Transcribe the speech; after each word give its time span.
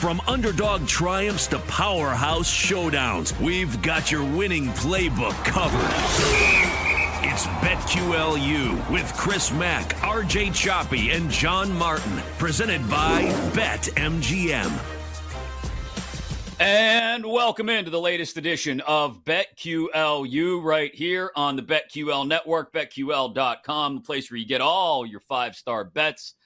From 0.00 0.22
underdog 0.26 0.86
triumphs 0.86 1.46
to 1.48 1.58
powerhouse 1.58 2.50
showdowns, 2.50 3.38
we've 3.38 3.82
got 3.82 4.10
your 4.10 4.24
winning 4.24 4.68
playbook 4.68 5.34
covered. 5.44 5.78
It's 7.22 7.44
BetQLU 7.60 8.90
with 8.90 9.12
Chris 9.14 9.52
Mack, 9.52 9.90
RJ 9.96 10.54
Choppy, 10.54 11.10
and 11.10 11.30
John 11.30 11.70
Martin, 11.76 12.16
presented 12.38 12.80
by 12.88 13.24
BetMGM. 13.52 14.72
And 16.58 17.26
welcome 17.26 17.68
into 17.68 17.90
the 17.90 18.00
latest 18.00 18.38
edition 18.38 18.80
of 18.80 19.22
BetQLU 19.26 20.64
right 20.64 20.94
here 20.94 21.30
on 21.36 21.56
the 21.56 21.62
BetQL 21.62 22.26
network, 22.26 22.72
betql.com, 22.72 23.96
the 23.96 24.00
place 24.00 24.30
where 24.30 24.38
you 24.38 24.46
get 24.46 24.62
all 24.62 25.04
your 25.04 25.20
five 25.20 25.54
star 25.56 25.84
bets. 25.84 26.36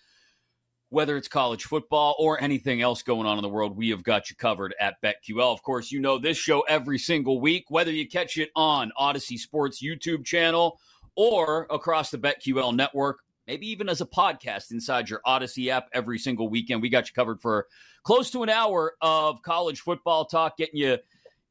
Whether 0.90 1.16
it's 1.16 1.28
college 1.28 1.64
football 1.64 2.14
or 2.18 2.40
anything 2.40 2.80
else 2.80 3.02
going 3.02 3.26
on 3.26 3.36
in 3.36 3.42
the 3.42 3.48
world, 3.48 3.76
we 3.76 3.90
have 3.90 4.04
got 4.04 4.30
you 4.30 4.36
covered 4.36 4.74
at 4.80 5.02
BetQL. 5.02 5.52
Of 5.52 5.62
course, 5.62 5.90
you 5.90 6.00
know 6.00 6.18
this 6.18 6.36
show 6.36 6.60
every 6.62 6.98
single 6.98 7.40
week, 7.40 7.64
whether 7.68 7.90
you 7.90 8.08
catch 8.08 8.38
it 8.38 8.50
on 8.54 8.92
Audacy 8.98 9.38
Sports 9.38 9.82
YouTube 9.82 10.24
channel 10.24 10.78
or 11.16 11.66
across 11.70 12.10
the 12.10 12.18
BetQL 12.18 12.76
network, 12.76 13.20
maybe 13.46 13.66
even 13.68 13.88
as 13.88 14.00
a 14.00 14.06
podcast 14.06 14.70
inside 14.70 15.08
your 15.08 15.20
Audacy 15.26 15.68
app 15.68 15.88
every 15.92 16.18
single 16.18 16.48
weekend. 16.48 16.82
We 16.82 16.88
got 16.90 17.08
you 17.08 17.14
covered 17.14 17.40
for 17.40 17.66
close 18.04 18.30
to 18.30 18.42
an 18.42 18.48
hour 18.50 18.94
of 19.00 19.42
college 19.42 19.80
football 19.80 20.26
talk, 20.26 20.56
getting 20.56 20.76
you 20.76 20.98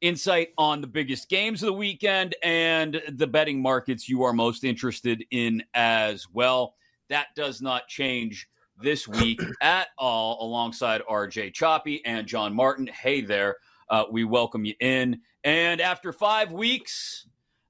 insight 0.00 0.48
on 0.58 0.80
the 0.80 0.86
biggest 0.86 1.28
games 1.28 1.62
of 1.62 1.66
the 1.68 1.72
weekend 1.72 2.34
and 2.42 3.00
the 3.08 3.26
betting 3.26 3.60
markets 3.60 4.08
you 4.08 4.22
are 4.22 4.32
most 4.32 4.64
interested 4.64 5.24
in 5.30 5.62
as 5.72 6.28
well. 6.30 6.74
That 7.08 7.28
does 7.34 7.62
not 7.62 7.88
change 7.88 8.48
this 8.80 9.06
week 9.06 9.40
at 9.60 9.88
all, 9.98 10.44
alongside 10.44 11.02
RJ 11.08 11.52
Choppy 11.54 12.04
and 12.04 12.26
John 12.26 12.54
Martin. 12.54 12.86
Hey 12.86 13.20
there. 13.20 13.56
Uh, 13.88 14.04
we 14.10 14.24
welcome 14.24 14.64
you 14.64 14.74
in. 14.80 15.20
And 15.44 15.80
after 15.80 16.12
five 16.12 16.52
weeks, 16.52 17.26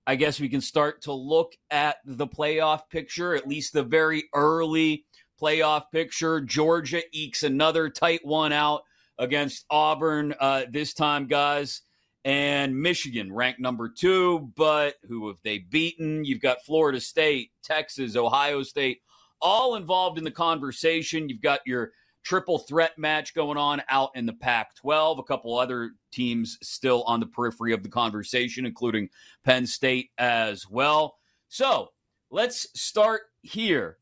I 0.07 0.17
guess 0.17 0.39
we 0.39 0.49
can 0.49 0.61
start 0.61 1.03
to 1.03 1.13
look 1.13 1.55
at 1.71 1.97
the 2.05 2.27
playoff 2.27 2.89
picture, 2.91 3.35
at 3.35 3.49
least 3.49 3.73
the 3.73 3.83
very 3.83 4.25
early 4.35 5.05
playoff 5.41 5.91
picture. 5.91 6.41
Georgia 6.41 7.03
ekes 7.13 7.43
another 7.43 7.89
tight 7.89 8.25
one 8.25 8.53
out 8.53 8.83
against 9.19 9.65
Auburn 9.71 10.35
uh, 10.39 10.65
this 10.71 10.95
time, 10.95 11.27
guys. 11.27 11.83
And 12.25 12.81
Michigan 12.81 13.33
ranked 13.33 13.61
number 13.61 13.89
two, 13.89 14.51
but 14.57 14.95
who 15.07 15.29
have 15.29 15.41
they 15.45 15.59
beaten? 15.59 16.25
You've 16.25 16.41
got 16.41 16.65
Florida 16.65 16.99
State, 17.01 17.51
Texas, 17.63 18.17
Ohio 18.17 18.63
State, 18.63 19.03
all 19.41 19.77
involved 19.77 20.19
in 20.19 20.25
the 20.25 20.31
conversation. 20.31 21.29
You've 21.29 21.43
got 21.43 21.61
your 21.67 21.93
triple 22.25 22.59
threat 22.59 22.99
match 22.99 23.35
going 23.35 23.59
on 23.59 23.83
out 23.89 24.11
in 24.15 24.27
the 24.27 24.33
Pac 24.33 24.75
12. 24.77 25.19
A 25.19 25.23
couple 25.23 25.57
other 25.57 25.93
teams 26.11 26.59
still 26.63 27.03
on 27.05 27.21
the 27.21 27.27
periphery 27.27 27.73
of 27.73 27.83
the 27.83 27.89
conversation, 27.89 28.67
including 28.67 29.09
Penn 29.45 29.67
State 29.67 30.11
as 30.19 30.69
well. 30.69 31.19
So 31.49 31.91
let's 32.31 32.67
start 32.81 33.23
here. 33.43 33.99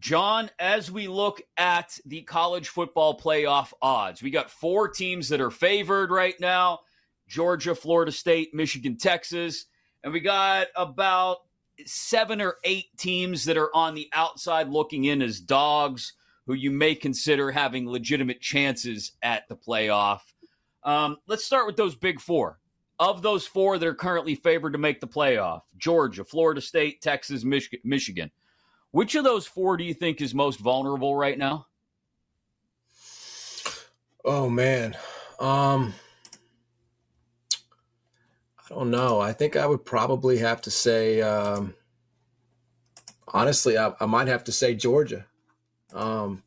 John, 0.00 0.50
as 0.58 0.90
we 0.90 1.06
look 1.06 1.40
at 1.56 1.96
the 2.04 2.22
college 2.22 2.68
football 2.68 3.18
playoff 3.18 3.72
odds, 3.80 4.20
we 4.20 4.30
got 4.30 4.50
four 4.50 4.88
teams 4.88 5.28
that 5.28 5.40
are 5.40 5.50
favored 5.50 6.10
right 6.10 6.34
now 6.40 6.80
Georgia, 7.28 7.74
Florida 7.74 8.12
State, 8.12 8.52
Michigan, 8.52 8.96
Texas. 8.96 9.66
And 10.02 10.12
we 10.12 10.18
got 10.20 10.66
about 10.74 11.38
seven 11.88 12.40
or 12.40 12.56
eight 12.64 12.86
teams 12.96 13.44
that 13.44 13.56
are 13.56 13.74
on 13.74 13.94
the 13.94 14.08
outside 14.12 14.68
looking 14.68 15.04
in 15.04 15.22
as 15.22 15.40
dogs 15.40 16.14
who 16.46 16.54
you 16.54 16.70
may 16.70 16.94
consider 16.94 17.50
having 17.50 17.88
legitimate 17.88 18.40
chances 18.40 19.12
at 19.22 19.48
the 19.48 19.56
playoff. 19.56 20.20
Um, 20.84 21.18
let's 21.26 21.44
start 21.44 21.66
with 21.66 21.76
those 21.76 21.94
big 21.94 22.20
four. 22.20 22.58
Of 22.98 23.22
those 23.22 23.46
four 23.46 23.78
that 23.78 23.86
are 23.88 23.94
currently 23.94 24.34
favored 24.34 24.72
to 24.72 24.78
make 24.78 25.00
the 25.00 25.08
playoff 25.08 25.62
Georgia, 25.76 26.24
Florida 26.24 26.60
State, 26.60 27.00
Texas, 27.00 27.42
Mich- 27.42 27.74
Michigan. 27.84 28.30
Which 28.92 29.14
of 29.14 29.24
those 29.24 29.46
four 29.46 29.76
do 29.76 29.84
you 29.84 29.94
think 29.94 30.20
is 30.20 30.34
most 30.34 30.60
vulnerable 30.60 31.16
right 31.16 31.38
now? 31.38 31.66
Oh 34.24 34.48
man. 34.48 34.96
Um 35.40 35.94
I 38.70 38.74
don't 38.74 38.90
know. 38.90 39.20
I 39.20 39.32
think 39.32 39.56
I 39.56 39.66
would 39.66 39.84
probably 39.84 40.38
have 40.38 40.62
to 40.62 40.70
say 40.70 41.20
um 41.22 41.74
honestly, 43.28 43.78
I, 43.78 43.92
I 44.00 44.06
might 44.06 44.28
have 44.28 44.44
to 44.44 44.52
say 44.52 44.74
Georgia. 44.74 45.26
Um 45.94 46.42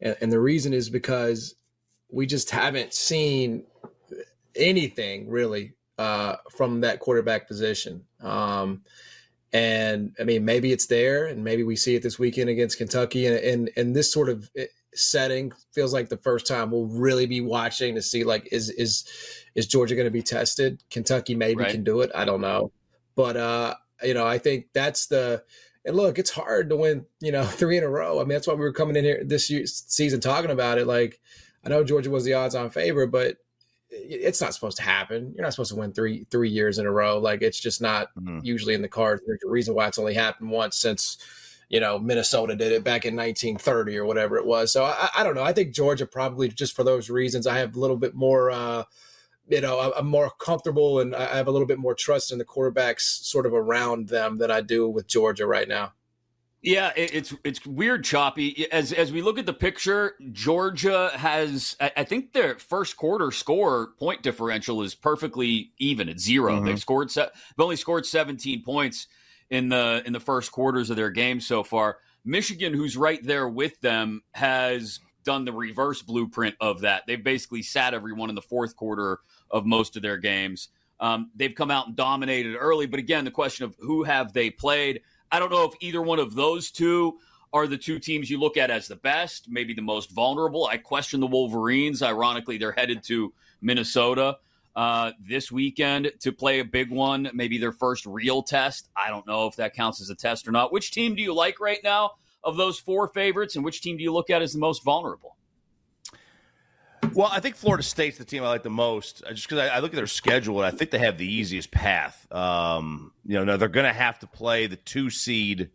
and, 0.00 0.16
and 0.20 0.32
the 0.32 0.40
reason 0.40 0.72
is 0.72 0.90
because 0.90 1.54
we 2.10 2.26
just 2.26 2.50
haven't 2.50 2.92
seen 2.92 3.64
anything 4.54 5.28
really 5.28 5.72
uh, 5.98 6.36
from 6.50 6.80
that 6.80 7.00
quarterback 7.00 7.46
position. 7.48 8.04
Um, 8.20 8.82
and 9.52 10.14
I 10.18 10.24
mean, 10.24 10.44
maybe 10.44 10.72
it's 10.72 10.86
there, 10.86 11.26
and 11.26 11.44
maybe 11.44 11.62
we 11.62 11.76
see 11.76 11.94
it 11.94 12.02
this 12.02 12.18
weekend 12.18 12.48
against 12.48 12.78
Kentucky. 12.78 13.26
And 13.26 13.36
and, 13.36 13.70
and 13.76 13.96
this 13.96 14.10
sort 14.10 14.28
of 14.28 14.50
setting 14.94 15.52
feels 15.72 15.92
like 15.92 16.08
the 16.08 16.16
first 16.18 16.46
time 16.46 16.70
we'll 16.70 16.86
really 16.86 17.26
be 17.26 17.40
watching 17.40 17.94
to 17.94 18.02
see 18.02 18.24
like 18.24 18.48
is 18.52 18.70
is 18.70 19.04
is 19.54 19.66
Georgia 19.66 19.94
going 19.94 20.06
to 20.06 20.10
be 20.10 20.22
tested? 20.22 20.82
Kentucky 20.90 21.34
maybe 21.34 21.62
Right. 21.62 21.70
can 21.70 21.84
do 21.84 22.00
it. 22.00 22.10
I 22.14 22.24
don't 22.24 22.40
know, 22.40 22.72
but 23.14 23.36
uh, 23.36 23.74
you 24.02 24.14
know, 24.14 24.26
I 24.26 24.38
think 24.38 24.66
that's 24.72 25.06
the. 25.06 25.42
And 25.84 25.96
look, 25.96 26.16
it's 26.20 26.30
hard 26.30 26.70
to 26.70 26.76
win, 26.76 27.06
you 27.20 27.32
know, 27.32 27.44
three 27.60 27.76
in 27.76 27.82
a 27.84 27.88
row. 27.88 28.18
I 28.18 28.22
mean, 28.22 28.30
that's 28.30 28.46
why 28.46 28.54
we 28.54 28.60
were 28.60 28.72
coming 28.72 28.94
in 28.94 29.04
here 29.04 29.22
this 29.24 29.50
year, 29.50 29.66
season 29.66 30.20
talking 30.20 30.52
about 30.52 30.78
it. 30.78 30.86
Like, 30.86 31.20
I 31.64 31.70
know 31.70 31.82
Georgia 31.82 32.08
was 32.08 32.22
the 32.24 32.34
odds-on 32.34 32.70
favorite, 32.70 33.08
but 33.08 33.38
it's 33.90 34.40
not 34.40 34.54
supposed 34.54 34.76
to 34.78 34.84
happen. 34.84 35.32
You're 35.34 35.42
not 35.42 35.52
supposed 35.52 35.72
to 35.72 35.76
win 35.76 35.92
three 35.92 36.24
three 36.30 36.48
years 36.50 36.78
in 36.78 36.86
a 36.86 36.90
row. 36.90 37.18
Like 37.18 37.42
it's 37.42 37.58
just 37.60 37.80
not 37.82 38.08
usually 38.42 38.74
in 38.74 38.80
the 38.82 38.88
cards. 38.88 39.22
There's 39.26 39.42
a 39.44 39.50
reason 39.50 39.74
why 39.74 39.88
it's 39.88 39.98
only 39.98 40.14
happened 40.14 40.50
once 40.50 40.76
since 40.78 41.18
you 41.72 41.80
know 41.80 41.98
Minnesota 41.98 42.54
did 42.54 42.70
it 42.70 42.84
back 42.84 43.04
in 43.04 43.16
1930 43.16 43.96
or 43.96 44.04
whatever 44.04 44.36
it 44.36 44.46
was. 44.46 44.70
So 44.72 44.84
I, 44.84 45.08
I 45.16 45.24
don't 45.24 45.34
know. 45.34 45.42
I 45.42 45.52
think 45.52 45.74
Georgia 45.74 46.06
probably 46.06 46.48
just 46.48 46.76
for 46.76 46.84
those 46.84 47.10
reasons. 47.10 47.46
I 47.46 47.58
have 47.58 47.74
a 47.74 47.80
little 47.80 47.96
bit 47.96 48.14
more. 48.14 48.52
Uh, 48.52 48.84
you 49.48 49.60
know, 49.60 49.92
I'm 49.96 50.06
more 50.06 50.30
comfortable 50.38 51.00
and 51.00 51.16
I 51.16 51.36
have 51.36 51.48
a 51.48 51.50
little 51.50 51.66
bit 51.66 51.78
more 51.78 51.94
trust 51.94 52.30
in 52.30 52.38
the 52.38 52.44
quarterbacks 52.44 53.00
sort 53.00 53.44
of 53.44 53.52
around 53.52 54.08
them 54.08 54.38
than 54.38 54.52
I 54.52 54.60
do 54.60 54.88
with 54.88 55.08
Georgia 55.08 55.46
right 55.46 55.66
now. 55.66 55.92
Yeah, 56.62 56.92
it's 56.94 57.34
it's 57.42 57.66
weird, 57.66 58.04
choppy. 58.04 58.70
As 58.70 58.92
as 58.92 59.10
we 59.10 59.20
look 59.20 59.36
at 59.36 59.46
the 59.46 59.52
picture, 59.52 60.14
Georgia 60.30 61.10
has, 61.16 61.76
I, 61.80 62.04
think 62.04 62.32
their 62.34 62.56
first 62.56 62.96
quarter 62.96 63.32
score 63.32 63.88
point 63.98 64.22
differential 64.22 64.80
is 64.82 64.94
perfectly 64.94 65.72
even 65.78 66.08
at 66.08 66.20
0 66.20 66.60
Mhm. 66.60 66.66
They've 66.66 66.78
scored, 66.78 67.10
they've 67.10 67.26
only 67.58 67.74
scored 67.74 68.06
seventeen 68.06 68.62
points 68.62 69.08
in 69.52 69.68
the 69.68 70.02
in 70.06 70.14
the 70.14 70.20
first 70.20 70.50
quarters 70.50 70.88
of 70.90 70.96
their 70.96 71.10
game 71.10 71.40
so 71.40 71.62
far. 71.62 71.98
Michigan, 72.24 72.72
who's 72.72 72.96
right 72.96 73.22
there 73.22 73.46
with 73.46 73.78
them, 73.80 74.22
has 74.32 74.98
done 75.24 75.44
the 75.44 75.52
reverse 75.52 76.00
blueprint 76.02 76.56
of 76.60 76.80
that. 76.80 77.02
They've 77.06 77.22
basically 77.22 77.62
sat 77.62 77.94
everyone 77.94 78.30
in 78.30 78.34
the 78.34 78.42
fourth 78.42 78.74
quarter 78.74 79.20
of 79.50 79.66
most 79.66 79.94
of 79.94 80.02
their 80.02 80.16
games. 80.16 80.68
Um, 80.98 81.30
they've 81.36 81.54
come 81.54 81.70
out 81.70 81.86
and 81.86 81.94
dominated 81.94 82.56
early, 82.56 82.86
but 82.86 82.98
again, 82.98 83.24
the 83.24 83.30
question 83.30 83.64
of 83.64 83.76
who 83.78 84.04
have 84.04 84.32
they 84.32 84.50
played? 84.50 85.02
I 85.30 85.38
don't 85.38 85.50
know 85.50 85.64
if 85.64 85.74
either 85.80 86.00
one 86.00 86.18
of 86.18 86.34
those 86.34 86.70
two 86.70 87.18
are 87.52 87.66
the 87.66 87.76
two 87.76 87.98
teams 87.98 88.30
you 88.30 88.40
look 88.40 88.56
at 88.56 88.70
as 88.70 88.88
the 88.88 88.96
best, 88.96 89.50
maybe 89.50 89.74
the 89.74 89.82
most 89.82 90.10
vulnerable. 90.12 90.66
I 90.66 90.78
question 90.78 91.20
the 91.20 91.26
Wolverines. 91.26 92.02
Ironically, 92.02 92.56
they're 92.56 92.72
headed 92.72 93.02
to 93.04 93.34
Minnesota 93.60 94.38
uh, 94.74 95.12
this 95.20 95.52
weekend 95.52 96.12
to 96.20 96.32
play 96.32 96.60
a 96.60 96.64
big 96.64 96.90
one, 96.90 97.30
maybe 97.34 97.58
their 97.58 97.72
first 97.72 98.06
real 98.06 98.42
test. 98.42 98.88
I 98.96 99.10
don't 99.10 99.26
know 99.26 99.46
if 99.46 99.56
that 99.56 99.74
counts 99.74 100.00
as 100.00 100.10
a 100.10 100.14
test 100.14 100.48
or 100.48 100.52
not. 100.52 100.72
Which 100.72 100.90
team 100.90 101.14
do 101.14 101.22
you 101.22 101.34
like 101.34 101.60
right 101.60 101.80
now 101.82 102.12
of 102.44 102.56
those 102.56 102.78
four 102.78 103.08
favorites, 103.08 103.54
and 103.56 103.64
which 103.64 103.80
team 103.80 103.96
do 103.96 104.02
you 104.02 104.12
look 104.12 104.30
at 104.30 104.42
as 104.42 104.52
the 104.52 104.58
most 104.58 104.82
vulnerable? 104.82 105.36
Well, 107.14 107.28
I 107.30 107.40
think 107.40 107.56
Florida 107.56 107.82
State's 107.82 108.16
the 108.16 108.24
team 108.24 108.42
I 108.42 108.48
like 108.48 108.62
the 108.62 108.70
most, 108.70 109.22
uh, 109.26 109.32
just 109.32 109.46
because 109.48 109.58
I, 109.58 109.76
I, 109.76 109.78
look 109.80 109.92
at 109.92 109.96
their 109.96 110.06
schedule 110.06 110.62
and 110.62 110.66
I 110.66 110.76
think 110.76 110.90
they 110.90 110.98
have 110.98 111.18
the 111.18 111.30
easiest 111.30 111.70
path. 111.70 112.26
Um, 112.32 113.12
you 113.26 113.34
know, 113.34 113.44
now 113.44 113.56
they're 113.58 113.68
going 113.68 113.86
to 113.86 113.92
have 113.92 114.18
to 114.20 114.26
play 114.26 114.66
the 114.66 114.76
two 114.76 115.10
seed, 115.10 115.70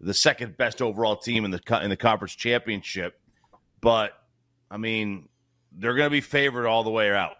the 0.00 0.14
second 0.14 0.56
best 0.56 0.80
overall 0.80 1.16
team 1.16 1.44
in 1.44 1.50
the 1.50 1.80
in 1.82 1.90
the 1.90 1.96
conference 1.96 2.36
championship, 2.36 3.18
but 3.80 4.12
I 4.70 4.76
mean, 4.76 5.28
they're 5.72 5.94
going 5.94 6.06
to 6.06 6.10
be 6.10 6.20
favored 6.20 6.66
all 6.66 6.84
the 6.84 6.90
way 6.90 7.10
out. 7.10 7.36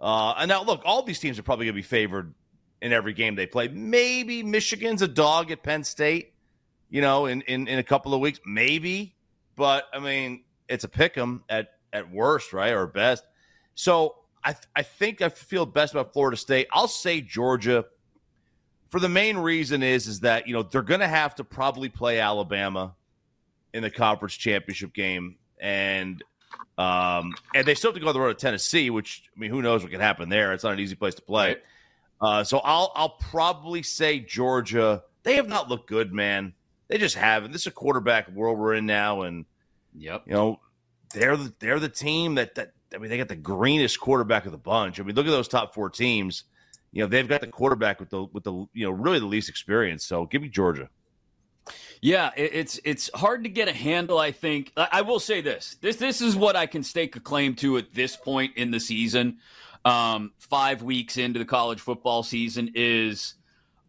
Uh, 0.00 0.34
and 0.38 0.48
now, 0.48 0.62
look, 0.62 0.82
all 0.84 1.02
these 1.02 1.18
teams 1.18 1.38
are 1.38 1.42
probably 1.42 1.66
going 1.66 1.74
to 1.74 1.78
be 1.78 1.82
favored 1.82 2.34
in 2.80 2.92
every 2.92 3.12
game 3.12 3.34
they 3.34 3.46
play. 3.46 3.68
Maybe 3.68 4.42
Michigan's 4.42 5.02
a 5.02 5.08
dog 5.08 5.50
at 5.50 5.62
Penn 5.62 5.84
State, 5.84 6.32
you 6.88 7.02
know, 7.02 7.26
in, 7.26 7.42
in, 7.42 7.68
in 7.68 7.78
a 7.78 7.82
couple 7.82 8.14
of 8.14 8.20
weeks. 8.20 8.40
Maybe. 8.46 9.14
But, 9.56 9.84
I 9.92 9.98
mean, 9.98 10.44
it's 10.68 10.84
a 10.84 10.88
pick 10.88 11.18
'em 11.18 11.44
at, 11.48 11.72
at 11.92 12.10
worst, 12.10 12.52
right? 12.52 12.72
Or 12.72 12.86
best. 12.86 13.24
So 13.74 14.16
I, 14.42 14.54
I 14.74 14.82
think 14.82 15.20
I 15.20 15.28
feel 15.28 15.66
best 15.66 15.92
about 15.92 16.12
Florida 16.12 16.36
State. 16.36 16.68
I'll 16.72 16.88
say 16.88 17.20
Georgia 17.20 17.84
for 18.90 19.00
the 19.00 19.08
main 19.08 19.38
reason 19.38 19.82
is 19.82 20.06
is 20.06 20.20
that 20.20 20.46
you 20.46 20.52
know 20.52 20.62
they're 20.62 20.82
going 20.82 21.00
to 21.00 21.08
have 21.08 21.34
to 21.36 21.44
probably 21.44 21.88
play 21.88 22.20
Alabama 22.20 22.94
in 23.72 23.82
the 23.82 23.90
conference 23.90 24.34
championship 24.34 24.92
game, 24.92 25.36
and 25.60 26.22
um, 26.78 27.34
and 27.54 27.66
they 27.66 27.74
still 27.74 27.90
have 27.90 27.94
to 27.96 28.00
go 28.00 28.08
on 28.08 28.14
the 28.14 28.20
road 28.20 28.38
to 28.38 28.40
Tennessee, 28.40 28.90
which 28.90 29.24
I 29.36 29.40
mean, 29.40 29.50
who 29.50 29.62
knows 29.62 29.82
what 29.82 29.92
can 29.92 30.00
happen 30.00 30.28
there? 30.28 30.52
It's 30.52 30.64
not 30.64 30.72
an 30.72 30.80
easy 30.80 30.94
place 30.94 31.14
to 31.14 31.22
play. 31.22 31.56
Uh, 32.20 32.44
so 32.44 32.58
I'll 32.58 32.92
I'll 32.94 33.16
probably 33.30 33.82
say 33.82 34.18
Georgia. 34.20 35.02
They 35.22 35.36
have 35.36 35.48
not 35.48 35.68
looked 35.68 35.88
good, 35.88 36.12
man. 36.12 36.54
They 36.88 36.98
just 36.98 37.16
haven't. 37.16 37.52
This 37.52 37.62
is 37.62 37.66
a 37.68 37.72
quarterback 37.72 38.30
world 38.30 38.58
we're 38.58 38.74
in 38.74 38.86
now, 38.86 39.22
and 39.22 39.44
yep, 39.94 40.24
you 40.26 40.32
know 40.32 40.60
they're 41.14 41.36
the, 41.36 41.52
they're 41.58 41.80
the 41.80 41.88
team 41.88 42.36
that 42.36 42.54
that 42.56 42.72
I 42.94 42.98
mean 42.98 43.10
they 43.10 43.18
got 43.18 43.28
the 43.28 43.36
greenest 43.36 44.00
quarterback 44.00 44.46
of 44.46 44.52
the 44.52 44.58
bunch. 44.58 45.00
I 45.00 45.02
mean, 45.02 45.14
look 45.14 45.26
at 45.26 45.30
those 45.30 45.48
top 45.48 45.74
four 45.74 45.88
teams. 45.88 46.44
You 46.92 47.02
know 47.02 47.08
they've 47.08 47.28
got 47.28 47.40
the 47.40 47.46
quarterback 47.46 48.00
with 48.00 48.10
the 48.10 48.24
with 48.24 48.44
the 48.44 48.52
you 48.72 48.84
know 48.86 48.90
really 48.90 49.20
the 49.20 49.26
least 49.26 49.48
experience. 49.48 50.04
So 50.04 50.26
give 50.26 50.42
me 50.42 50.48
Georgia. 50.48 50.88
Yeah, 52.02 52.30
it's 52.34 52.80
it's 52.82 53.10
hard 53.14 53.44
to 53.44 53.50
get 53.50 53.68
a 53.68 53.72
handle. 53.72 54.18
I 54.18 54.32
think 54.32 54.72
I 54.76 55.02
will 55.02 55.20
say 55.20 55.42
this: 55.42 55.76
this 55.82 55.96
this 55.96 56.22
is 56.22 56.34
what 56.34 56.56
I 56.56 56.66
can 56.66 56.82
stake 56.82 57.14
a 57.16 57.20
claim 57.20 57.54
to 57.56 57.76
at 57.76 57.92
this 57.92 58.16
point 58.16 58.56
in 58.56 58.70
the 58.70 58.80
season. 58.80 59.38
Um, 59.84 60.32
five 60.38 60.82
weeks 60.82 61.16
into 61.16 61.38
the 61.38 61.44
college 61.44 61.80
football 61.80 62.22
season 62.22 62.70
is 62.74 63.34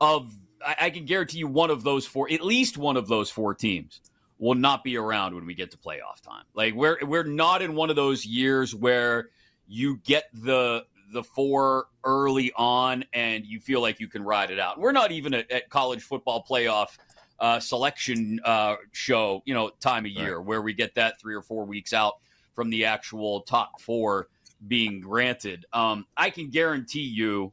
of 0.02 0.34
I, 0.66 0.76
I 0.82 0.90
can 0.90 1.06
guarantee 1.06 1.40
you 1.40 1.48
one 1.48 1.70
of 1.70 1.84
those 1.84 2.06
four, 2.06 2.32
at 2.32 2.42
least 2.42 2.78
one 2.78 2.98
of 2.98 3.08
those 3.08 3.30
four 3.30 3.54
teams, 3.54 4.02
will 4.40 4.56
not 4.56 4.84
be 4.84 4.98
around 4.98 5.36
when 5.36 5.46
we 5.46 5.54
get 5.54 5.72
to 5.72 5.78
playoff 5.78 6.22
time. 6.22 6.44
Like 6.54 6.74
we're 6.74 6.98
we're 7.04 7.24
not 7.24 7.62
in 7.62 7.76
one 7.76 7.90
of 7.90 7.96
those 7.96 8.26
years 8.26 8.76
where 8.76 9.30
you 9.68 9.98
get 10.04 10.26
the 10.34 10.84
the 11.14 11.24
four 11.24 11.86
early 12.04 12.52
on 12.56 13.06
and 13.14 13.46
you 13.46 13.60
feel 13.60 13.82
like 13.82 14.00
you 14.00 14.08
can 14.08 14.24
ride 14.24 14.52
it 14.52 14.60
out. 14.60 14.80
We're 14.80 14.92
not 14.92 15.12
even 15.12 15.34
at, 15.34 15.52
at 15.52 15.70
college 15.70 16.04
football 16.04 16.46
playoff 16.50 16.98
uh, 17.42 17.60
selection 17.60 18.40
uh, 18.46 18.76
show, 18.92 19.42
you 19.46 19.54
know, 19.54 19.70
time 19.82 20.06
of 20.06 20.12
year 20.12 20.38
right. 20.38 20.46
where 20.46 20.62
we 20.62 20.74
get 20.74 20.96
that 20.96 21.20
three 21.20 21.36
or 21.36 21.42
four 21.42 21.66
weeks 21.66 21.92
out 21.92 22.14
from 22.54 22.70
the 22.70 22.86
actual 22.86 23.42
top 23.42 23.82
four 23.82 24.28
being 24.68 25.02
granted. 25.02 25.66
Um, 25.74 26.06
I 26.16 26.30
can 26.30 26.52
guarantee 26.52 27.02
you 27.02 27.52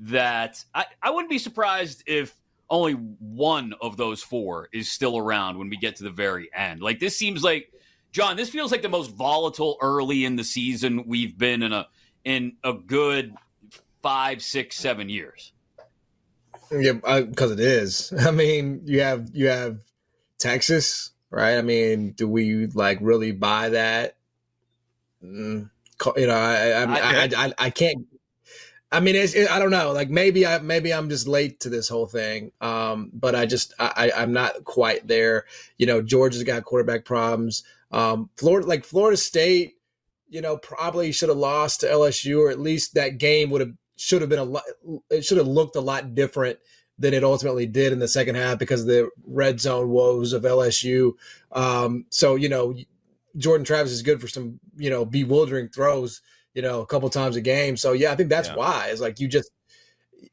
that 0.00 0.62
I, 0.74 0.86
I 1.00 1.10
wouldn't 1.10 1.30
be 1.30 1.38
surprised 1.38 2.02
if 2.06 2.34
only 2.68 2.92
one 2.92 3.74
of 3.80 3.96
those 3.96 4.22
four 4.22 4.68
is 4.72 4.90
still 4.90 5.16
around 5.16 5.56
when 5.56 5.70
we 5.70 5.76
get 5.76 5.96
to 5.96 6.04
the 6.04 6.10
very 6.10 6.50
end. 6.52 6.82
Like 6.82 6.98
this 6.98 7.16
seems 7.16 7.42
like 7.42 7.72
John, 8.10 8.36
this 8.36 8.50
feels 8.50 8.72
like 8.72 8.82
the 8.82 8.88
most 8.88 9.12
volatile 9.12 9.76
early 9.80 10.24
in 10.24 10.36
the 10.36 10.44
season 10.44 11.04
we've 11.06 11.38
been 11.38 11.62
in 11.62 11.72
a 11.72 11.86
in 12.24 12.56
a 12.64 12.72
good 12.72 13.34
five, 14.02 14.42
six, 14.42 14.76
seven 14.76 15.08
years. 15.08 15.52
Yeah, 16.70 17.20
because 17.20 17.52
it 17.52 17.60
is. 17.60 18.12
I 18.20 18.30
mean, 18.30 18.82
you 18.84 19.00
have 19.00 19.30
you 19.32 19.48
have 19.48 19.78
Texas, 20.38 21.10
right? 21.30 21.56
I 21.58 21.62
mean, 21.62 22.12
do 22.12 22.28
we 22.28 22.66
like 22.66 22.98
really 23.00 23.32
buy 23.32 23.70
that? 23.70 24.16
Mm, 25.22 25.70
you 26.16 26.26
know, 26.26 26.34
I 26.34 26.70
I, 26.70 26.84
I, 26.84 27.28
I, 27.36 27.52
I 27.58 27.70
can't. 27.70 28.06
I 28.90 29.00
mean, 29.00 29.16
it's, 29.16 29.34
it, 29.34 29.50
I 29.50 29.58
don't 29.58 29.70
know. 29.70 29.92
Like 29.92 30.08
maybe 30.08 30.46
I 30.46 30.58
maybe 30.58 30.92
I'm 30.92 31.10
just 31.10 31.28
late 31.28 31.60
to 31.60 31.68
this 31.68 31.88
whole 31.88 32.06
thing. 32.06 32.52
Um, 32.60 33.10
but 33.12 33.34
I 33.34 33.46
just 33.46 33.74
I, 33.78 34.10
I'm 34.16 34.32
not 34.32 34.64
quite 34.64 35.06
there. 35.06 35.44
You 35.76 35.86
know, 35.86 36.00
Georgia's 36.00 36.44
got 36.44 36.64
quarterback 36.64 37.04
problems. 37.04 37.64
Um, 37.90 38.30
Florida, 38.36 38.66
like 38.66 38.84
Florida 38.84 39.16
State, 39.16 39.76
you 40.28 40.40
know, 40.40 40.56
probably 40.56 41.12
should 41.12 41.28
have 41.28 41.38
lost 41.38 41.80
to 41.80 41.86
LSU, 41.86 42.40
or 42.40 42.50
at 42.50 42.60
least 42.60 42.94
that 42.94 43.18
game 43.18 43.50
would 43.50 43.60
have 43.60 43.72
should 44.00 44.20
have 44.20 44.30
been 44.30 44.38
a 44.38 44.44
lot. 44.44 44.64
It 45.10 45.24
should 45.24 45.38
have 45.38 45.46
looked 45.46 45.76
a 45.76 45.80
lot 45.80 46.14
different 46.14 46.58
than 46.98 47.14
it 47.14 47.22
ultimately 47.22 47.66
did 47.66 47.92
in 47.92 48.00
the 48.00 48.08
second 48.08 48.34
half 48.34 48.58
because 48.58 48.82
of 48.82 48.86
the 48.88 49.08
red 49.24 49.60
zone 49.60 49.88
woes 49.88 50.32
of 50.32 50.42
LSU. 50.42 51.12
Um, 51.52 52.06
so 52.10 52.34
you 52.34 52.48
know, 52.48 52.74
Jordan 53.36 53.64
Travis 53.64 53.92
is 53.92 54.02
good 54.02 54.20
for 54.20 54.28
some 54.28 54.60
you 54.76 54.90
know 54.90 55.04
bewildering 55.04 55.68
throws, 55.68 56.22
you 56.54 56.62
know, 56.62 56.80
a 56.80 56.86
couple 56.86 57.08
times 57.10 57.36
a 57.36 57.40
game. 57.40 57.76
So 57.76 57.92
yeah, 57.92 58.12
I 58.12 58.16
think 58.16 58.28
that's 58.28 58.48
yeah. 58.48 58.56
why. 58.56 58.88
It's 58.90 59.00
like 59.00 59.20
you 59.20 59.28
just 59.28 59.50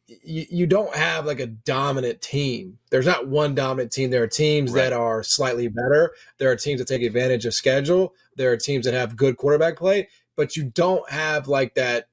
you, 0.07 0.45
you 0.49 0.67
don't 0.67 0.95
have 0.95 1.25
like 1.25 1.39
a 1.39 1.47
dominant 1.47 2.21
team. 2.21 2.79
There's 2.89 3.05
not 3.05 3.27
one 3.27 3.55
dominant 3.55 3.91
team. 3.91 4.09
There 4.09 4.23
are 4.23 4.27
teams 4.27 4.71
right. 4.71 4.83
that 4.83 4.93
are 4.93 5.23
slightly 5.23 5.67
better. 5.67 6.13
There 6.37 6.51
are 6.51 6.55
teams 6.55 6.79
that 6.79 6.87
take 6.87 7.03
advantage 7.03 7.45
of 7.45 7.53
schedule. 7.53 8.13
There 8.35 8.51
are 8.51 8.57
teams 8.57 8.85
that 8.85 8.93
have 8.93 9.15
good 9.15 9.37
quarterback 9.37 9.77
play, 9.77 10.09
but 10.35 10.55
you 10.55 10.63
don't 10.63 11.09
have 11.09 11.47
like 11.47 11.75
that 11.75 12.07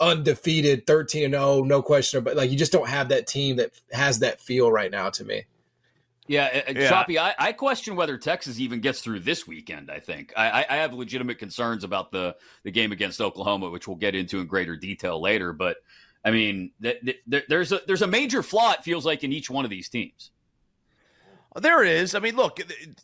undefeated 0.00 0.86
13 0.86 1.24
and 1.24 1.34
0 1.34 1.62
no 1.62 1.80
question 1.80 2.24
but 2.24 2.36
like 2.36 2.50
you 2.50 2.56
just 2.56 2.72
don't 2.72 2.88
have 2.88 3.08
that 3.08 3.26
team 3.26 3.56
that 3.56 3.70
has 3.92 4.18
that 4.18 4.40
feel 4.40 4.70
right 4.70 4.90
now 4.90 5.08
to 5.08 5.24
me 5.24 5.44
yeah, 6.26 6.62
uh, 6.66 6.72
yeah. 6.72 6.88
Choppy, 6.88 7.18
I, 7.18 7.34
I, 7.38 7.52
question 7.52 7.96
whether 7.96 8.16
Texas 8.16 8.58
even 8.58 8.80
gets 8.80 9.00
through 9.00 9.20
this 9.20 9.46
weekend. 9.46 9.90
I 9.90 10.00
think 10.00 10.32
I, 10.34 10.64
I, 10.68 10.76
have 10.76 10.94
legitimate 10.94 11.38
concerns 11.38 11.84
about 11.84 12.12
the 12.12 12.34
the 12.62 12.70
game 12.70 12.92
against 12.92 13.20
Oklahoma, 13.20 13.68
which 13.68 13.86
we'll 13.86 13.98
get 13.98 14.14
into 14.14 14.40
in 14.40 14.46
greater 14.46 14.74
detail 14.74 15.20
later. 15.20 15.52
But 15.52 15.76
I 16.24 16.30
mean, 16.30 16.70
th- 16.82 17.20
th- 17.30 17.44
there's 17.48 17.72
a 17.72 17.80
there's 17.86 18.00
a 18.00 18.06
major 18.06 18.42
flaw. 18.42 18.72
It 18.72 18.84
feels 18.84 19.04
like 19.04 19.22
in 19.22 19.32
each 19.32 19.50
one 19.50 19.66
of 19.66 19.70
these 19.70 19.90
teams. 19.90 20.30
There 21.60 21.84
is. 21.84 22.14
I 22.14 22.20
mean, 22.20 22.36
look, 22.36 22.58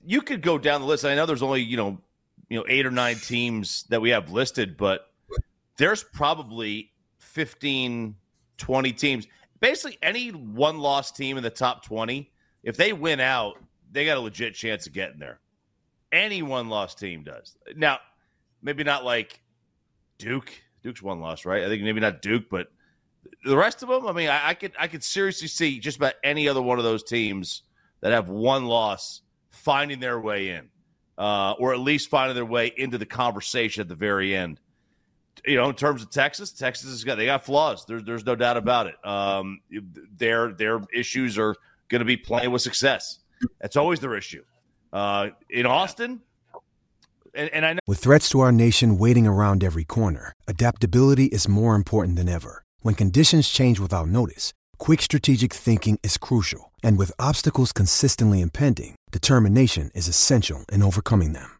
you 0.05 0.23
could 0.23 0.41
go 0.41 0.57
down 0.57 0.81
the 0.81 0.87
list. 0.87 1.05
I 1.05 1.15
know 1.15 1.26
there's 1.26 1.43
only 1.43 1.61
you 1.61 1.76
know 1.76 2.00
you 2.49 2.59
know 2.59 2.65
eight 2.69 2.87
or 2.87 2.91
nine 2.91 3.17
teams 3.17 3.85
that 3.91 4.00
we 4.00 4.11
have 4.11 4.31
listed, 4.31 4.79
but 4.79 5.10
there's 5.81 6.05
probably 6.05 6.93
15, 7.21 8.15
20 8.59 8.93
teams. 8.93 9.27
Basically, 9.61 9.97
any 10.03 10.29
one 10.29 10.79
loss 10.79 11.11
team 11.11 11.39
in 11.39 11.43
the 11.43 11.51
top 11.51 11.83
20, 11.85 12.31
if 12.63 12.77
they 12.77 12.93
win 12.93 13.19
out, 13.19 13.55
they 13.91 14.05
got 14.05 14.19
a 14.19 14.21
legit 14.21 14.55
chance 14.55 14.87
of 14.87 14.93
getting 14.93 15.19
there. 15.19 15.41
Any 16.13 16.43
one 16.43 16.69
loss 16.69 16.95
team 16.95 17.25
does. 17.25 17.57
Now, 17.77 17.99
maybe 18.63 18.85
not 18.85 19.07
like 19.07 19.41
Duke. 20.19 20.53
Duke's 20.83 21.03
one 21.03 21.19
loss, 21.19 21.47
right? 21.47 21.65
I 21.65 21.69
think 21.69 21.83
maybe 21.83 22.01
not 22.01 22.21
Duke, 22.21 22.45
but 22.51 22.69
the 23.47 23.57
rest 23.57 23.83
of 23.83 23.89
them. 23.89 24.07
I 24.07 24.13
mean, 24.13 24.29
I, 24.29 24.49
I 24.49 24.55
could 24.55 24.73
I 24.79 24.87
could 24.87 25.03
seriously 25.03 25.49
see 25.49 25.79
just 25.79 25.97
about 25.97 26.15
any 26.23 26.47
other 26.47 26.61
one 26.61 26.79
of 26.79 26.85
those 26.85 27.05
teams 27.05 27.63
that 28.03 28.13
have 28.13 28.29
one 28.29 28.67
loss 28.67 29.23
finding 29.51 30.01
their 30.01 30.21
way 30.21 30.51
in, 30.51 30.69
uh, 31.17 31.53
or 31.53 31.73
at 31.73 31.81
least 31.81 32.11
finding 32.11 32.35
their 32.35 32.45
way 32.45 32.73
into 32.77 32.99
the 32.99 33.07
conversation 33.07 33.81
at 33.81 33.89
the 33.89 33.95
very 33.95 34.37
end 34.37 34.61
you 35.45 35.57
know, 35.57 35.69
in 35.69 35.75
terms 35.75 36.03
of 36.03 36.11
Texas, 36.11 36.53
Texas 36.53 36.91
has 36.91 37.05
got 37.05 37.17
they 37.17 37.27
got 37.27 37.45
flaws. 37.45 37.85
There's 37.87 38.05
there's 38.05 38.25
no 38.25 38.37
doubt 38.37 38.57
about 38.57 38.87
it. 38.87 38.95
Um, 39.05 39.61
their 40.17 40.53
their 40.53 40.81
issues 40.95 41.39
are 41.39 41.55
going 41.89 42.01
to 42.01 42.05
be 42.05 42.17
playing 42.17 42.51
with 42.51 42.63
success. 42.63 43.19
That's 43.61 43.77
always 43.77 44.01
their 44.01 44.17
issue. 44.17 44.43
Uh, 44.93 45.29
in 45.49 45.67
Austin, 45.67 46.21
and, 47.35 47.51
and 47.51 47.65
I 47.65 47.73
know 47.75 47.81
with 47.87 47.99
threats 47.99 48.29
to 48.31 48.41
our 48.41 48.53
nation 48.53 48.99
waiting 48.99 49.27
around 49.27 49.63
every 49.63 49.85
corner, 49.85 50.33
adaptability 50.49 51.27
is 51.27 51.49
more 51.49 51.75
important 51.75 52.17
than 52.17 52.29
ever. 52.29 52.65
When 52.81 52.95
conditions 52.95 53.49
change 53.49 53.79
without 53.79 54.09
notice, 54.09 54.53
quick 54.79 55.03
strategic 55.03 55.53
thinking 55.53 55.99
is 56.03 56.19
crucial, 56.19 56.73
and 56.83 56.99
with 56.99 57.13
obstacles 57.19 57.73
consistently 57.73 58.41
impending, 58.41 58.97
determination 59.11 59.91
is 59.95 60.09
essential 60.09 60.65
in 60.73 60.83
overcoming 60.83 61.33
them. 61.33 61.60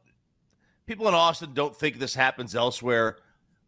people 0.85 1.07
in 1.07 1.13
Austin 1.13 1.53
don't 1.53 1.75
think 1.75 1.99
this 1.99 2.15
happens 2.15 2.55
elsewhere. 2.55 3.17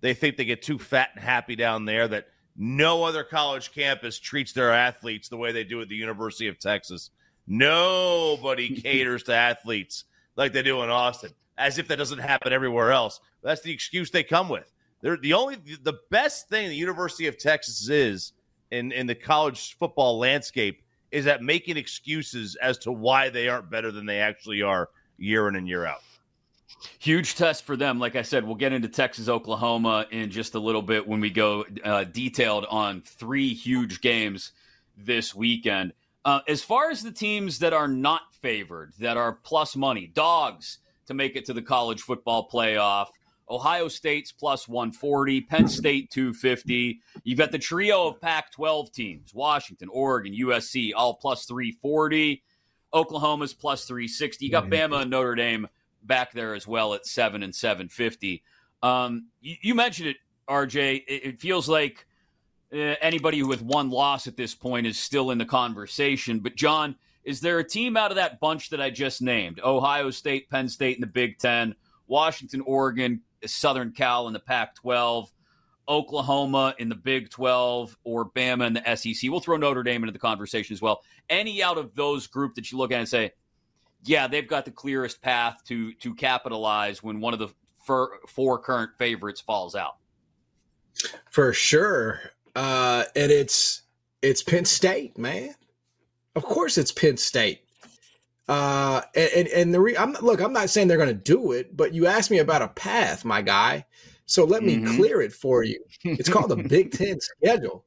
They 0.02 0.14
think 0.14 0.38
they 0.38 0.46
get 0.46 0.62
too 0.62 0.78
fat 0.78 1.10
and 1.16 1.24
happy 1.24 1.56
down 1.56 1.86
there 1.86 2.08
that 2.08 2.28
no 2.56 3.04
other 3.04 3.24
college 3.24 3.74
campus 3.74 4.20
treats 4.20 4.54
their 4.54 4.72
athletes 4.72 5.30
the 5.30 5.38
way 5.38 5.52
they 5.52 5.64
do 5.64 5.82
at 5.82 5.90
the 5.90 5.96
University 5.96 6.48
of 6.48 6.60
Texas. 6.60 7.10
Nobody 7.48 8.76
caters 8.82 9.24
to 9.24 9.34
athletes 9.34 10.06
like 10.36 10.54
they 10.54 10.64
do 10.64 10.82
in 10.84 10.90
Austin, 10.90 11.32
as 11.58 11.78
if 11.78 11.88
that 11.88 11.98
doesn't 11.98 12.20
happen 12.20 12.54
everywhere 12.54 12.92
else. 12.92 13.20
That's 13.42 13.62
the 13.62 13.72
excuse 13.72 14.12
they 14.12 14.24
come 14.24 14.50
with. 14.50 14.72
They're 15.02 15.18
the 15.18 15.34
only 15.34 15.56
the 15.56 16.00
best 16.10 16.48
thing 16.48 16.70
the 16.70 16.76
University 16.76 17.28
of 17.28 17.38
Texas 17.38 17.90
is 17.90 18.34
in, 18.72 18.92
in 18.92 19.06
the 19.06 19.16
college 19.16 19.78
football 19.78 20.18
landscape 20.18 20.82
is 21.12 21.28
at 21.28 21.44
making 21.44 21.78
excuses 21.78 22.56
as 22.62 22.78
to 22.80 22.92
why 22.92 23.30
they 23.30 23.48
aren't 23.48 23.70
better 23.70 23.92
than 23.92 24.06
they 24.06 24.20
actually 24.20 24.62
are 24.62 24.90
year 25.18 25.48
in 25.48 25.56
and 25.56 25.68
year 25.68 25.86
out. 25.86 26.02
Huge 27.00 27.36
test 27.36 27.66
for 27.66 27.76
them. 27.76 28.00
Like 28.00 28.16
I 28.16 28.22
said, 28.22 28.46
we'll 28.46 28.56
get 28.56 28.74
into 28.74 28.88
Texas, 28.88 29.30
Oklahoma 29.30 30.06
in 30.12 30.32
just 30.32 30.56
a 30.56 30.60
little 30.60 30.82
bit 30.82 31.08
when 31.08 31.20
we 31.20 31.30
go 31.30 31.66
uh, 31.84 32.04
detailed 32.04 32.66
on 32.70 33.02
three 33.02 33.54
huge 33.54 34.02
games 34.02 34.52
this 34.98 35.34
weekend. 35.34 35.94
Uh, 36.26 36.40
as 36.48 36.62
far 36.62 36.90
as 36.90 37.04
the 37.04 37.12
teams 37.12 37.60
that 37.60 37.74
are 37.74 37.88
not 37.88 38.34
favored, 38.42 38.94
that 39.00 39.18
are 39.18 39.34
plus 39.34 39.76
money, 39.76 40.08
dogs 40.08 40.78
to 41.08 41.14
make 41.14 41.36
it 41.36 41.46
to 41.46 41.54
the 41.54 41.62
college 41.62 42.02
football 42.02 42.48
playoff, 42.50 43.08
Ohio 43.50 43.88
State's 43.88 44.32
plus 44.32 44.68
140, 44.68 45.42
Penn 45.42 45.68
State 45.68 46.10
250. 46.12 47.02
You've 47.24 47.38
got 47.38 47.52
the 47.52 47.60
trio 47.60 48.08
of 48.08 48.22
Pac 48.22 48.52
12 48.52 48.92
teams 48.92 49.34
Washington, 49.34 49.90
Oregon, 49.92 50.34
USC, 50.34 50.92
all 50.96 51.16
plus 51.16 51.46
340. 51.46 52.42
Oklahoma's 52.94 53.54
plus 53.54 53.86
360. 53.86 54.46
You 54.46 54.52
got 54.52 54.70
Bama 54.70 55.02
and 55.02 55.12
Notre 55.12 55.36
Dame 55.36 55.68
back 56.06 56.34
there 56.34 56.54
as 56.54 56.68
well 56.68 56.94
at 56.94 57.06
7 57.06 57.44
and 57.44 57.54
750. 57.54 58.44
Um, 58.82 59.28
you, 59.42 59.56
you, 59.62 59.76
mentioned 59.76 60.10
it, 60.10 60.18
RJ. 60.48 61.04
It, 61.08 61.26
it 61.26 61.40
feels 61.40 61.70
like 61.70 62.06
uh, 62.74 62.96
anybody 63.02 63.44
with 63.44 63.62
one 63.62 63.90
loss 63.90 64.28
at 64.28 64.36
this 64.36 64.54
point 64.54 64.88
is 64.88 65.00
still 65.00 65.32
in 65.32 65.38
the 65.38 65.46
conversation. 65.46 66.40
But, 66.40 66.56
John, 66.56 66.96
is 67.24 67.40
there 67.40 67.60
a 67.60 67.64
team 67.64 67.96
out 67.96 68.12
of 68.12 68.18
that 68.18 68.40
bunch 68.40 68.70
that 68.70 68.82
I 68.82 68.90
just 68.90 69.22
named? 69.22 69.62
Ohio 69.64 70.10
State, 70.10 70.50
Penn 70.50 70.68
State 70.68 70.98
in 70.98 71.02
the 71.02 71.08
Big 71.08 71.38
Ten, 71.38 71.76
Washington, 72.08 72.62
Oregon, 72.62 73.22
Southern 73.46 73.92
Cal 73.92 74.28
in 74.28 74.34
the 74.34 74.40
Pac 74.40 74.76
12, 74.76 75.32
Oklahoma 75.88 76.76
in 76.78 76.90
the 76.90 76.96
Big 76.96 77.30
12, 77.30 77.98
or 78.04 78.30
Bama 78.30 78.68
in 78.68 78.74
the 78.74 78.96
SEC. 78.96 79.30
We'll 79.30 79.40
throw 79.40 79.58
Notre 79.58 79.84
Dame 79.84 80.04
into 80.04 80.12
the 80.12 80.20
conversation 80.20 80.74
as 80.74 80.82
well. 80.82 81.02
Any 81.30 81.64
out 81.64 81.78
of 81.78 81.96
those 81.96 82.28
group 82.28 82.56
that 82.56 82.72
you 82.72 82.78
look 82.78 82.92
at 82.92 83.00
and 83.00 83.08
say, 83.08 83.32
yeah, 84.06 84.28
they've 84.28 84.48
got 84.48 84.66
the 84.66 84.72
clearest 84.72 85.22
path 85.22 85.64
to 85.66 85.94
to 85.94 86.14
capitalize 86.16 87.02
when 87.02 87.20
one 87.20 87.34
of 87.34 87.40
the 87.40 87.50
fir- 87.86 88.20
four 88.28 88.60
current 88.60 88.92
favorites 88.98 89.42
falls 89.42 89.76
out. 89.76 89.98
For 91.30 91.54
sure, 91.54 92.20
uh, 92.56 93.06
and 93.16 93.32
it's 93.32 93.84
it's 94.22 94.44
Penn 94.44 94.66
State, 94.66 95.18
man. 95.18 95.56
Of 96.36 96.44
course, 96.44 96.78
it's 96.78 96.92
Penn 96.92 97.18
State. 97.18 97.62
Uh, 98.48 99.02
and 99.16 99.48
and 99.48 99.74
the 99.74 99.80
re- 99.80 99.98
I'm 99.98 100.14
look, 100.22 100.42
I'm 100.42 100.54
not 100.54 100.70
saying 100.70 100.88
they're 100.88 100.98
going 100.98 101.10
to 101.10 101.14
do 101.14 101.54
it, 101.54 101.76
but 101.76 101.94
you 101.94 102.08
asked 102.08 102.30
me 102.30 102.40
about 102.40 102.62
a 102.62 102.68
path, 102.68 103.24
my 103.24 103.42
guy. 103.42 103.86
So 104.26 104.44
let 104.44 104.64
me 104.64 104.78
mm-hmm. 104.78 104.96
clear 104.98 105.22
it 105.22 105.34
for 105.34 105.64
you. 105.64 105.84
It's 106.04 106.30
called 106.30 106.50
the 106.50 106.56
Big 106.70 106.92
Ten 106.92 107.20
schedule, 107.20 107.86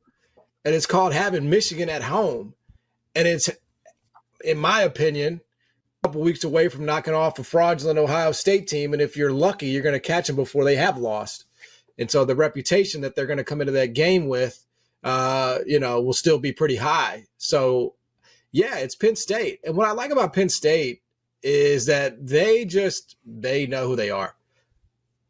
and 0.65 0.75
it's 0.75 0.87
called 0.87 1.13
having 1.13 1.51
Michigan 1.51 1.89
at 1.89 2.03
home, 2.03 2.55
and 3.15 3.29
it's, 3.29 3.51
in 4.45 4.59
my 4.59 4.83
opinion, 4.83 5.41
couple 6.07 6.21
weeks 6.21 6.45
away 6.45 6.69
from 6.69 6.85
knocking 6.85 7.15
off 7.15 7.37
a 7.41 7.43
fraudulent 7.43 7.99
Ohio 7.99 8.31
State 8.31 8.69
team. 8.69 8.93
And 8.93 9.03
if 9.03 9.17
you're 9.17 9.33
lucky, 9.33 9.67
you're 9.67 9.83
going 9.83 9.93
to 9.93 9.99
catch 9.99 10.29
them 10.29 10.37
before 10.37 10.63
they 10.63 10.77
have 10.77 10.99
lost. 10.99 11.47
And 11.99 12.09
so 12.09 12.25
the 12.25 12.37
reputation 12.37 13.01
that 13.01 13.17
they're 13.17 13.27
going 13.27 13.39
to 13.39 13.45
come 13.45 13.61
into 13.61 13.73
that 13.73 13.93
game 13.93 14.29
with, 14.29 14.65
uh, 15.03 15.59
you 15.67 15.81
know, 15.81 16.01
will 16.01 16.13
still 16.13 16.39
be 16.39 16.53
pretty 16.53 16.77
high. 16.77 17.25
So 17.39 17.97
yeah, 18.53 18.77
it's 18.77 18.95
Penn 18.95 19.17
State. 19.17 19.59
And 19.65 19.77
what 19.77 19.89
I 19.89 19.93
like 19.93 20.13
about 20.13 20.33
Penn 20.33 20.49
State 20.49 21.03
is 21.43 21.87
that 21.87 22.25
they 22.25 22.65
just 22.65 23.17
they 23.27 23.67
know 23.67 23.89
who 23.89 23.97
they 23.97 24.11
are. 24.11 24.37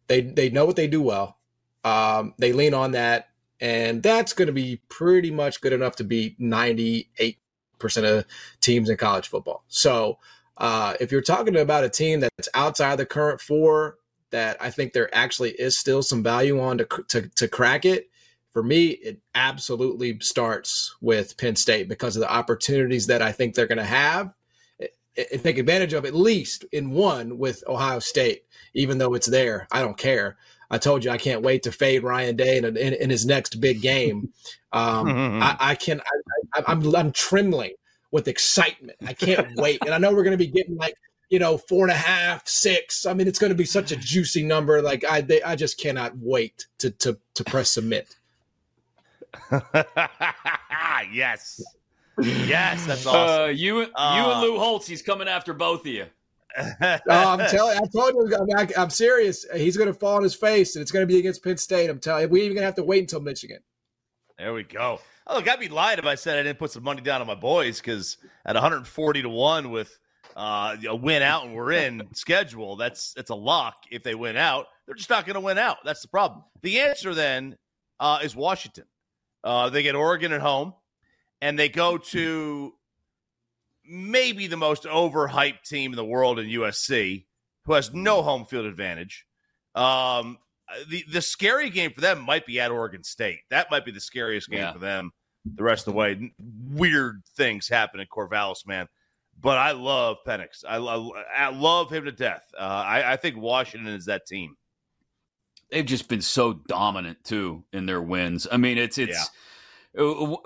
They 0.08 0.20
they 0.20 0.50
know 0.50 0.66
what 0.66 0.76
they 0.76 0.88
do 0.88 1.00
well. 1.00 1.38
Um, 1.84 2.34
they 2.36 2.52
lean 2.52 2.74
on 2.74 2.92
that, 2.92 3.30
and 3.60 4.02
that's 4.02 4.34
going 4.34 4.46
to 4.48 4.52
be 4.52 4.82
pretty 4.90 5.30
much 5.30 5.62
good 5.62 5.72
enough 5.72 5.96
to 5.96 6.04
beat 6.04 6.38
ninety 6.38 7.08
eight 7.18 7.38
percent 7.78 8.06
of 8.06 8.26
teams 8.60 8.90
in 8.90 8.98
college 8.98 9.28
football. 9.28 9.64
So 9.68 10.18
uh, 10.58 10.94
if 11.00 11.12
you're 11.12 11.22
talking 11.22 11.56
about 11.56 11.84
a 11.84 11.88
team 11.88 12.20
that's 12.20 12.48
outside 12.54 12.96
the 12.96 13.06
current 13.06 13.40
four, 13.40 13.98
that 14.30 14.56
I 14.60 14.70
think 14.70 14.92
there 14.92 15.14
actually 15.14 15.50
is 15.50 15.76
still 15.76 16.02
some 16.02 16.22
value 16.22 16.60
on 16.60 16.78
to 16.78 16.86
to, 17.08 17.28
to 17.28 17.48
crack 17.48 17.84
it 17.84 18.10
for 18.56 18.62
me, 18.62 18.86
it 18.86 19.20
absolutely 19.34 20.18
starts 20.20 20.96
with 21.02 21.36
Penn 21.36 21.56
State 21.56 21.90
because 21.90 22.16
of 22.16 22.20
the 22.20 22.32
opportunities 22.32 23.06
that 23.08 23.20
I 23.20 23.30
think 23.30 23.54
they're 23.54 23.66
going 23.66 23.76
to 23.76 23.84
have 23.84 24.32
and 24.80 25.42
take 25.42 25.58
advantage 25.58 25.92
of 25.92 26.06
at 26.06 26.14
least 26.14 26.64
in 26.72 26.90
one 26.90 27.36
with 27.36 27.62
Ohio 27.68 27.98
State, 27.98 28.44
even 28.72 28.96
though 28.96 29.12
it's 29.12 29.26
there. 29.26 29.68
I 29.70 29.82
don't 29.82 29.98
care. 29.98 30.38
I 30.70 30.78
told 30.78 31.04
you 31.04 31.10
I 31.10 31.18
can't 31.18 31.42
wait 31.42 31.64
to 31.64 31.70
fade 31.70 32.02
Ryan 32.02 32.34
Day 32.34 32.56
in, 32.56 32.64
in, 32.64 32.94
in 32.94 33.10
his 33.10 33.26
next 33.26 33.60
big 33.60 33.82
game. 33.82 34.32
Um, 34.72 35.42
I, 35.42 35.56
I, 35.58 35.74
can. 35.74 36.02
I, 36.54 36.62
I'm 36.66 36.94
I'm 36.94 37.10
trembling 37.10 37.72
with 38.16 38.28
excitement. 38.28 38.98
I 39.06 39.12
can't 39.12 39.46
wait, 39.56 39.78
and 39.84 39.92
I 39.92 39.98
know 39.98 40.10
we're 40.12 40.24
going 40.24 40.36
to 40.36 40.42
be 40.42 40.46
getting 40.46 40.76
like 40.76 40.94
you 41.28 41.38
know 41.38 41.58
four 41.58 41.84
and 41.84 41.92
a 41.92 41.96
half, 41.96 42.48
six. 42.48 43.04
I 43.04 43.12
mean, 43.12 43.28
it's 43.28 43.38
going 43.38 43.50
to 43.50 43.56
be 43.56 43.66
such 43.66 43.92
a 43.92 43.96
juicy 43.96 44.42
number. 44.42 44.80
Like 44.80 45.04
I, 45.04 45.20
they, 45.20 45.42
I 45.42 45.54
just 45.54 45.78
cannot 45.78 46.16
wait 46.16 46.66
to 46.78 46.90
to 46.90 47.18
to 47.34 47.44
press 47.44 47.70
submit. 47.70 48.16
yes. 51.12 51.62
Yes, 52.18 52.86
that's 52.86 53.06
uh, 53.06 53.10
awesome. 53.10 53.42
Uh, 53.42 53.46
you, 53.48 53.80
you 53.80 53.86
uh, 53.94 54.32
and 54.32 54.40
Lou 54.40 54.58
Holtz, 54.58 54.86
he's 54.86 55.02
coming 55.02 55.28
after 55.28 55.52
both 55.52 55.80
of 55.80 55.88
you. 55.88 56.06
oh, 56.58 56.98
I'm 57.06 57.50
telling. 57.50 57.76
I 57.76 57.82
told 57.94 58.14
you, 58.14 58.34
I'm, 58.56 58.68
I'm 58.78 58.88
serious. 58.88 59.44
He's 59.54 59.76
going 59.76 59.92
to 59.92 59.98
fall 59.98 60.16
on 60.16 60.22
his 60.22 60.34
face, 60.34 60.74
and 60.74 60.80
it's 60.80 60.90
going 60.90 61.02
to 61.02 61.06
be 61.06 61.18
against 61.18 61.44
Penn 61.44 61.58
State. 61.58 61.90
I'm 61.90 61.98
telling 61.98 62.22
you, 62.22 62.28
we 62.28 62.40
even 62.40 62.54
going 62.54 62.62
to 62.62 62.66
have 62.66 62.76
to 62.76 62.82
wait 62.82 63.00
until 63.00 63.20
Michigan. 63.20 63.58
There 64.38 64.54
we 64.54 64.62
go. 64.62 65.00
Oh, 65.26 65.36
look, 65.36 65.48
I'd 65.48 65.58
be 65.58 65.68
lying 65.68 65.98
if 65.98 66.06
I 66.06 66.14
said 66.14 66.38
I 66.38 66.42
didn't 66.44 66.58
put 66.58 66.70
some 66.70 66.84
money 66.84 67.00
down 67.00 67.20
on 67.20 67.26
my 67.26 67.34
boys 67.34 67.80
because 67.80 68.16
at 68.44 68.54
140 68.54 69.22
to 69.22 69.28
one 69.28 69.70
with 69.70 69.98
uh, 70.36 70.76
a 70.86 70.94
win 70.94 71.22
out 71.22 71.44
and 71.44 71.54
we're 71.54 71.72
in 71.72 72.02
schedule, 72.12 72.76
that's 72.76 73.12
that's 73.14 73.30
a 73.30 73.34
lock. 73.34 73.74
If 73.90 74.02
they 74.04 74.14
win 74.14 74.36
out, 74.36 74.66
they're 74.86 74.94
just 74.94 75.10
not 75.10 75.26
going 75.26 75.34
to 75.34 75.40
win 75.40 75.58
out. 75.58 75.78
That's 75.84 76.02
the 76.02 76.08
problem. 76.08 76.44
The 76.62 76.80
answer 76.80 77.12
then 77.12 77.56
uh, 77.98 78.20
is 78.22 78.36
Washington. 78.36 78.84
Uh, 79.42 79.70
they 79.70 79.82
get 79.82 79.94
Oregon 79.94 80.32
at 80.32 80.40
home, 80.40 80.74
and 81.40 81.58
they 81.58 81.68
go 81.68 81.98
to 81.98 82.72
maybe 83.84 84.46
the 84.46 84.56
most 84.56 84.84
overhyped 84.84 85.62
team 85.62 85.92
in 85.92 85.96
the 85.96 86.04
world 86.04 86.38
in 86.38 86.46
USC, 86.46 87.24
who 87.64 87.72
has 87.72 87.92
no 87.92 88.22
home 88.22 88.44
field 88.44 88.66
advantage. 88.66 89.24
Um, 89.74 90.38
the 90.88 91.04
the 91.10 91.22
scary 91.22 91.70
game 91.70 91.92
for 91.92 92.00
them 92.00 92.20
might 92.20 92.46
be 92.46 92.60
at 92.60 92.70
Oregon 92.70 93.04
State. 93.04 93.40
That 93.50 93.70
might 93.70 93.84
be 93.84 93.92
the 93.92 94.00
scariest 94.00 94.50
game 94.50 94.60
yeah. 94.60 94.72
for 94.72 94.78
them 94.78 95.10
the 95.44 95.62
rest 95.62 95.86
of 95.86 95.92
the 95.92 95.98
way. 95.98 96.32
Weird 96.70 97.22
things 97.36 97.68
happen 97.68 98.00
in 98.00 98.06
Corvallis, 98.08 98.66
man. 98.66 98.88
But 99.38 99.58
I 99.58 99.72
love 99.72 100.16
Penix. 100.26 100.64
I, 100.66 100.78
love, 100.78 101.10
I 101.36 101.50
love 101.50 101.92
him 101.92 102.06
to 102.06 102.12
death. 102.12 102.42
Uh, 102.58 102.62
I, 102.62 103.12
I 103.12 103.16
think 103.16 103.36
Washington 103.36 103.92
is 103.92 104.06
that 104.06 104.26
team 104.26 104.56
they've 105.70 105.86
just 105.86 106.08
been 106.08 106.22
so 106.22 106.52
dominant 106.52 107.22
too 107.24 107.64
in 107.72 107.86
their 107.86 108.02
wins. 108.02 108.46
I 108.50 108.56
mean, 108.56 108.78
it's 108.78 108.98
it's 108.98 109.30
yeah. 109.94 110.02
Uh, 110.02 110.36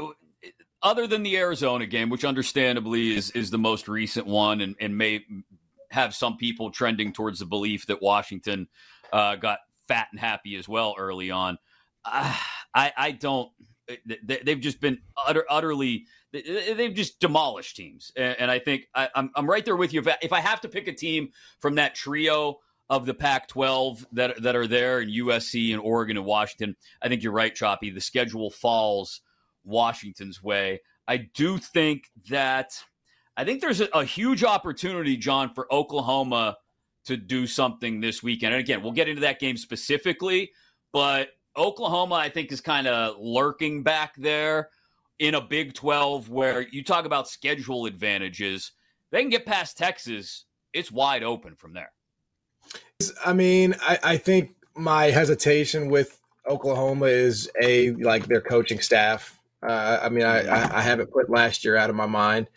other 0.82 1.06
than 1.06 1.22
the 1.22 1.36
Arizona 1.36 1.86
game, 1.86 2.08
which 2.08 2.24
understandably 2.24 3.16
is 3.16 3.30
is 3.32 3.50
the 3.50 3.58
most 3.58 3.88
recent 3.88 4.26
one, 4.26 4.60
and, 4.60 4.76
and 4.80 4.96
may 4.96 5.24
have 5.90 6.14
some 6.14 6.36
people 6.36 6.70
trending 6.70 7.12
towards 7.12 7.40
the 7.40 7.46
belief 7.46 7.86
that 7.86 8.00
Washington 8.00 8.68
uh, 9.12 9.36
got 9.36 9.58
fat 9.90 10.08
and 10.12 10.20
happy 10.20 10.56
as 10.56 10.68
well 10.68 10.94
early 10.98 11.30
on. 11.30 11.58
Uh, 12.04 12.34
I 12.74 12.92
I 12.96 13.10
don't. 13.12 13.50
They've 14.14 14.60
just 14.60 14.80
been 14.80 14.98
utter, 15.16 15.44
utterly 15.50 16.06
they've 16.32 16.94
just 16.94 17.20
demolished 17.20 17.76
teams. 17.76 18.12
And, 18.16 18.50
I 18.50 18.58
think 18.58 18.86
I, 18.94 19.08
am 19.14 19.30
I'm 19.34 19.48
right 19.48 19.64
there 19.64 19.76
with 19.76 19.92
you. 19.92 20.00
If 20.00 20.08
I, 20.08 20.16
if 20.22 20.32
I 20.32 20.40
have 20.40 20.60
to 20.60 20.68
pick 20.68 20.86
a 20.88 20.92
team 20.92 21.30
from 21.58 21.74
that 21.76 21.94
trio 21.94 22.58
of 22.88 23.06
the 23.06 23.14
Pac-12 23.14 24.04
that 24.12 24.42
that 24.42 24.56
are 24.56 24.66
there 24.66 25.00
in 25.00 25.08
USC 25.10 25.72
and 25.72 25.80
Oregon 25.80 26.16
and 26.16 26.26
Washington, 26.26 26.76
I 27.02 27.08
think 27.08 27.22
you're 27.22 27.32
right, 27.32 27.54
Choppy. 27.54 27.90
The 27.90 28.00
schedule 28.00 28.50
falls 28.50 29.20
Washington's 29.64 30.42
way. 30.42 30.80
I 31.06 31.16
do 31.16 31.58
think 31.58 32.04
that 32.30 32.72
I 33.36 33.44
think 33.44 33.60
there's 33.60 33.80
a, 33.80 33.88
a 33.92 34.04
huge 34.04 34.44
opportunity, 34.44 35.16
John, 35.16 35.52
for 35.54 35.72
Oklahoma 35.72 36.56
to 37.04 37.16
do 37.16 37.46
something 37.46 38.00
this 38.00 38.22
weekend. 38.22 38.54
And 38.54 38.60
again, 38.60 38.82
we'll 38.82 38.92
get 38.92 39.08
into 39.08 39.22
that 39.22 39.40
game 39.40 39.56
specifically, 39.56 40.50
but 40.92 41.30
Oklahoma, 41.56 42.14
I 42.16 42.28
think, 42.28 42.52
is 42.52 42.60
kind 42.60 42.86
of 42.86 43.16
lurking 43.18 43.82
back 43.82 44.14
there 44.16 44.70
in 45.18 45.34
a 45.34 45.40
Big 45.40 45.74
12 45.74 46.28
where 46.28 46.62
you 46.62 46.82
talk 46.82 47.04
about 47.04 47.28
schedule 47.28 47.86
advantages. 47.86 48.72
They 49.10 49.20
can 49.20 49.30
get 49.30 49.46
past 49.46 49.76
Texas, 49.76 50.44
it's 50.72 50.90
wide 50.90 51.22
open 51.22 51.56
from 51.56 51.74
there. 51.74 51.92
I 53.24 53.32
mean, 53.32 53.74
I, 53.82 53.98
I 54.02 54.16
think 54.16 54.54
my 54.76 55.06
hesitation 55.06 55.90
with 55.90 56.20
Oklahoma 56.48 57.06
is 57.06 57.50
a 57.60 57.92
like 57.92 58.26
their 58.26 58.40
coaching 58.40 58.80
staff. 58.80 59.38
Uh, 59.62 59.98
I 60.02 60.08
mean, 60.08 60.24
I, 60.24 60.78
I 60.78 60.80
haven't 60.80 61.12
put 61.12 61.28
last 61.28 61.64
year 61.64 61.76
out 61.76 61.90
of 61.90 61.96
my 61.96 62.06
mind. 62.06 62.48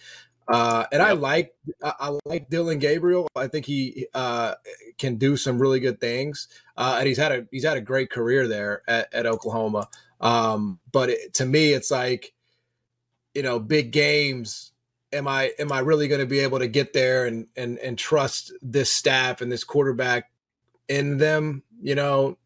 Uh, 0.48 0.86
and 0.92 1.00
yep. 1.00 1.10
I 1.10 1.12
like 1.14 1.54
I, 1.84 2.18
like 2.26 2.50
Dillon 2.50 2.80
Gabriel. 2.80 3.28
I 3.36 3.48
think 3.48 3.66
he 3.66 4.08
uh, 4.14 4.56
can 4.98 5.16
do 5.16 5.38
some 5.38 5.60
really 5.60 5.80
good 5.80 6.00
things, 6.00 6.48
uh, 6.76 6.98
and 7.00 7.08
he's 7.08 7.18
had 7.18 7.32
a 7.32 7.48
he's 7.52 7.64
had 7.64 7.78
a 7.78 7.82
great 7.82 8.10
career 8.10 8.48
there 8.48 8.82
at, 8.88 9.14
at 9.14 9.26
Oklahoma. 9.26 9.88
Um, 10.20 10.80
but 10.92 11.10
it, 11.10 11.34
to 11.36 11.46
me, 11.46 11.72
it's 11.72 11.92
like 11.92 12.34
you 13.34 13.44
know, 13.44 13.60
big 13.60 13.92
games. 13.92 14.72
Am 15.12 15.28
I 15.28 15.52
am 15.60 15.72
I 15.72 15.80
really 15.80 16.08
going 16.08 16.22
to 16.22 16.28
be 16.28 16.40
able 16.40 16.60
to 16.60 16.68
get 16.68 16.94
there 16.94 17.26
and 17.26 17.48
and 17.56 17.78
and 17.80 17.98
trust 17.98 18.52
this 18.62 18.92
staff 18.92 19.42
and 19.42 19.52
this 19.52 19.64
quarterback 19.64 20.32
in 20.88 21.18
them? 21.18 21.64
You 21.82 21.96
know, 21.96 22.38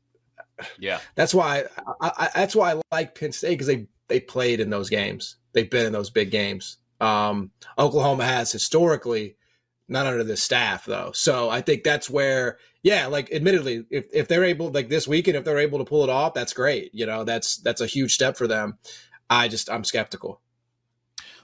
yeah. 0.80 1.00
That's 1.16 1.34
why 1.34 1.66
I, 2.01 2.12
I 2.18 2.30
that's 2.36 2.56
why 2.56 2.74
I 2.74 2.82
like 2.92 3.16
Penn 3.16 3.32
State 3.32 3.51
because 3.51 3.68
they 3.68 3.88
they 4.08 4.20
played 4.20 4.60
in 4.60 4.70
those 4.70 4.89
games. 4.89 5.38
They've 5.54 5.70
been 5.70 5.86
in 5.86 5.94
those 5.94 6.10
big 6.10 6.30
games. 6.30 6.77
Um, 7.00 7.51
Oklahoma 7.77 8.25
has 8.25 8.51
historically, 8.51 9.36
not 9.88 10.06
under 10.06 10.24
this 10.24 10.44
staff 10.44 10.86
though. 10.86 11.12
So 11.13 11.50
I 11.50 11.62
think 11.62 11.84
that's 11.84 12.10
where, 12.10 12.58
yeah, 12.84 13.08
like 13.08 13.32
admittedly, 13.32 13.86
if, 13.89 14.08
if 14.13 14.27
they're 14.27 14.44
able 14.44 14.70
like 14.72 14.89
this 14.89 15.08
weekend, 15.08 15.38
if 15.38 15.44
they're 15.44 15.60
able 15.60 15.80
to 15.80 15.86
pull 15.86 16.04
it 16.04 16.10
off, 16.10 16.34
that's 16.34 16.54
great. 16.54 16.92
You 16.94 17.06
know, 17.06 17.24
that's 17.24 17.58
that's 17.58 17.82
a 17.82 17.88
huge 17.88 18.13
step 18.13 18.38
for 18.38 18.48
them. 18.48 18.77
I 19.30 19.48
just 19.48 19.70
I'm 19.70 19.84
skeptical. 19.84 20.42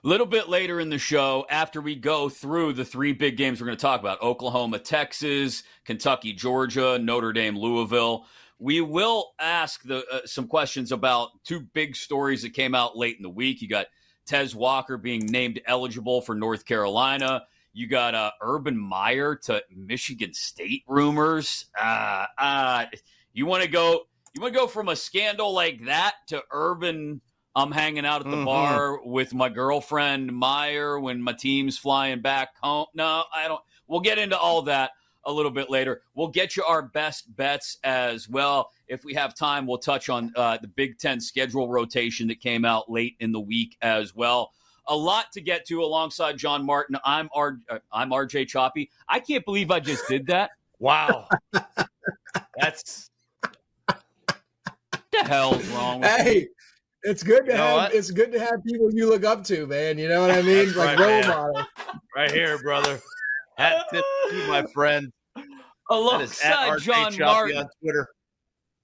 A 0.04 0.08
little 0.08 0.26
bit 0.26 0.50
later 0.50 0.82
in 0.82 0.90
the 0.90 0.98
show, 0.98 1.46
after 1.50 1.80
we 1.80 1.96
go 1.96 2.28
through 2.28 2.74
the 2.74 2.84
three 2.84 3.14
big 3.14 3.38
games 3.38 3.62
we're 3.62 3.68
going 3.68 3.78
to 3.78 3.82
talk 3.82 4.02
about 4.02 4.22
Oklahoma, 4.22 4.80
Texas, 4.80 5.64
Kentucky, 5.86 6.34
Georgia, 6.34 7.00
Notre 7.00 7.32
Dame, 7.32 7.58
Louisville. 7.58 8.26
We 8.60 8.82
will 8.82 9.32
ask 9.40 9.82
the, 9.84 10.06
uh, 10.12 10.26
some 10.26 10.48
questions 10.48 10.92
about 10.92 11.30
two 11.46 11.62
big 11.62 11.96
stories 11.96 12.42
that 12.42 12.54
came 12.54 12.76
out 12.76 12.98
late 12.98 13.16
in 13.16 13.24
the 13.24 13.30
week. 13.30 13.62
You 13.62 13.70
got 13.70 13.88
Tez 14.26 14.56
Walker 14.56 14.98
being 14.98 15.26
named 15.26 15.62
eligible 15.66 16.22
for 16.22 16.36
North 16.36 16.66
Carolina. 16.66 17.44
You 17.74 17.88
got 17.88 18.14
uh, 18.14 18.32
Urban 18.42 18.78
Meyer 18.78 19.36
to 19.44 19.64
Michigan 19.76 20.34
State 20.34 20.84
rumors. 20.88 21.66
Uh, 21.80 22.26
uh, 22.38 22.86
you 23.34 23.46
want 23.46 23.64
to 23.64 23.70
go? 23.70 24.02
You 24.34 24.42
want 24.42 24.54
to 24.54 24.60
go 24.60 24.68
from 24.68 24.90
a 24.90 24.96
scandal 24.96 25.54
like 25.54 25.86
that 25.86 26.16
to 26.28 26.44
Urban? 26.52 27.22
I'm 27.56 27.72
hanging 27.72 28.06
out 28.06 28.22
at 28.22 28.30
the 28.30 28.38
mm-hmm. 28.38 28.46
bar 28.46 29.04
with 29.04 29.34
my 29.34 29.50
girlfriend 29.50 30.34
Meyer 30.34 31.00
when 31.00 31.22
my 31.22 31.34
team's 31.34 31.78
flying 31.78 32.22
back 32.22 32.50
home. 32.62 32.88
No, 32.96 33.24
I 33.34 33.48
don't. 33.48 33.62
We'll 33.88 34.00
get 34.00 34.18
into 34.18 34.38
all 34.38 34.64
that 34.64 34.92
a 35.26 35.32
little 35.32 35.52
bit 35.52 35.70
later. 35.70 36.02
We'll 36.16 36.28
get 36.28 36.56
you 36.56 36.64
our 36.64 36.82
best 36.82 37.36
bets 37.36 37.78
as 37.84 38.30
well. 38.30 38.72
If 38.88 39.04
we 39.04 39.14
have 39.14 39.36
time, 39.36 39.66
we'll 39.66 39.78
touch 39.78 40.10
on 40.10 40.32
uh, 40.36 40.58
the 40.62 40.68
Big 40.68 40.98
Ten 40.98 41.20
schedule 41.20 41.70
rotation 41.70 42.28
that 42.28 42.40
came 42.40 42.66
out 42.66 42.92
late 42.92 43.16
in 43.20 43.32
the 43.32 43.40
week 43.40 43.78
as 43.82 44.16
well. 44.16 44.52
A 44.88 44.96
lot 44.96 45.32
to 45.34 45.42
get 45.42 45.66
to 45.68 45.82
alongside 45.82 46.38
John 46.38 46.66
Martin. 46.66 46.98
I'm 47.06 47.30
R- 47.34 47.60
uh, 47.70 47.80
I'm 47.92 48.10
RJ 48.10 48.48
Choppy. 48.48 48.90
I 49.08 49.20
can't 49.20 49.46
believe 49.46 49.72
I 49.72 49.80
just 49.80 50.08
did 50.08 50.28
that. 50.28 50.52
Wow, 50.80 51.30
that's 52.60 53.10
the 53.88 55.24
hell's 55.24 55.66
wrong. 55.68 56.02
With 56.02 56.10
hey, 56.10 56.34
me? 56.34 56.48
it's 57.04 57.24
good 57.24 57.46
to 57.46 57.52
you 57.54 57.58
have 57.58 57.94
it's 57.94 58.12
good 58.12 58.34
to 58.34 58.40
have 58.40 58.62
people 58.66 58.94
you 58.94 59.08
look 59.08 59.24
up 59.24 59.46
to, 59.46 59.66
man. 59.66 59.98
You 59.98 60.10
know 60.10 60.20
what 60.20 60.32
I 60.32 60.42
mean? 60.42 60.66
That's 60.66 60.76
like 60.76 61.00
right, 61.00 61.24
role 61.26 61.36
model. 61.36 61.66
Right 62.14 62.32
here, 62.32 62.58
brother. 62.58 63.00
Hat 63.58 63.86
tip 63.92 64.04
to 64.30 64.48
my 64.48 64.66
friend. 64.74 65.12
Alongside 65.90 66.80
John 66.80 67.16
Martin 67.18 67.58
on 67.58 67.70
Twitter. 67.82 68.08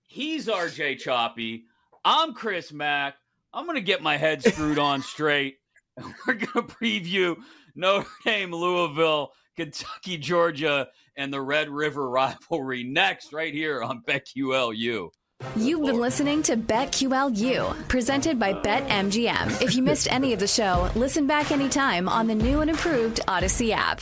He's 0.07 0.47
RJ 0.47 0.99
Choppy. 0.99 1.65
I'm 2.03 2.33
Chris 2.33 2.71
Mack. 2.71 3.15
I'm 3.53 3.65
going 3.65 3.75
to 3.75 3.81
get 3.81 4.01
my 4.01 4.17
head 4.17 4.43
screwed 4.43 4.79
on 4.79 5.01
straight. 5.01 5.57
We're 6.27 6.35
going 6.35 6.47
to 6.53 6.61
preview 6.61 7.37
Notre 7.75 8.07
Dame, 8.25 8.53
Louisville, 8.53 9.31
Kentucky, 9.55 10.17
Georgia, 10.17 10.87
and 11.15 11.33
the 11.33 11.41
Red 11.41 11.69
River 11.69 12.09
rivalry 12.09 12.83
next, 12.83 13.33
right 13.33 13.53
here 13.53 13.81
on 13.81 14.03
BetQLU. 14.07 15.09
You've 15.55 15.83
been 15.83 15.99
listening 15.99 16.43
to 16.43 16.57
BetQLU, 16.57 17.87
presented 17.87 18.39
by 18.39 18.53
BetMGM. 18.53 19.61
If 19.61 19.73
you 19.73 19.81
missed 19.81 20.11
any 20.11 20.33
of 20.33 20.39
the 20.39 20.47
show, 20.47 20.89
listen 20.95 21.27
back 21.27 21.51
anytime 21.51 22.09
on 22.09 22.27
the 22.27 22.35
new 22.35 22.59
and 22.59 22.69
improved 22.69 23.21
Audacy 23.27 23.71
app. 23.71 24.01